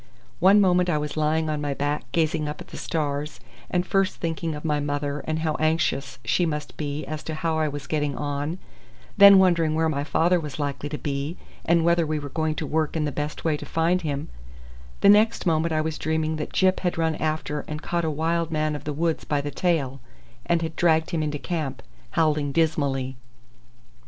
One 0.39 0.59
moment 0.59 0.89
I 0.89 0.97
was 0.97 1.15
lying 1.15 1.47
on 1.47 1.61
my 1.61 1.75
back 1.75 2.11
gazing 2.11 2.49
up 2.49 2.59
at 2.59 2.69
the 2.69 2.75
stars, 2.77 3.39
and 3.69 3.85
first 3.85 4.15
thinking 4.15 4.55
of 4.55 4.65
my 4.65 4.79
mother 4.79 5.19
and 5.27 5.37
how 5.37 5.53
anxious 5.59 6.17
she 6.25 6.43
must 6.43 6.75
be 6.75 7.05
as 7.05 7.21
to 7.21 7.35
how 7.35 7.59
I 7.59 7.67
was 7.67 7.85
getting 7.85 8.15
on; 8.17 8.57
then 9.17 9.37
wondering 9.37 9.75
where 9.75 9.89
my 9.89 10.03
father 10.03 10.39
was 10.39 10.57
likely 10.57 10.89
to 10.89 10.97
be, 10.97 11.37
and 11.65 11.85
whether 11.85 12.03
we 12.07 12.17
were 12.17 12.29
going 12.29 12.55
to 12.55 12.65
work 12.65 12.97
in 12.97 13.05
the 13.05 13.11
best 13.11 13.45
way 13.45 13.55
to 13.57 13.63
find 13.67 14.01
him; 14.01 14.29
the 15.01 15.07
next 15.09 15.45
moment 15.45 15.71
I 15.71 15.81
was 15.81 15.99
dreaming 15.99 16.37
that 16.37 16.51
Gyp 16.51 16.79
had 16.79 16.97
run 16.97 17.13
after 17.17 17.59
and 17.67 17.79
caught 17.83 18.03
a 18.03 18.09
wild 18.09 18.49
man 18.49 18.75
of 18.75 18.85
the 18.85 18.93
woods 18.93 19.23
by 19.23 19.39
the 19.39 19.51
tail, 19.51 19.99
and 20.47 20.63
had 20.63 20.75
dragged 20.75 21.11
him 21.11 21.21
into 21.21 21.37
camp, 21.37 21.83
howling 22.13 22.53
dismally. 22.53 23.17